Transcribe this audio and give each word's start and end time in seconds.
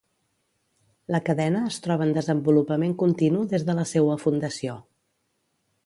La 1.15 1.19
cadena 1.27 1.61
es 1.73 1.77
troba 1.87 2.07
en 2.07 2.15
desenvolupament 2.17 2.97
continu 3.05 3.47
des 3.53 3.67
de 3.69 3.79
la 3.81 3.87
seua 3.95 4.21
fundació. 4.27 4.81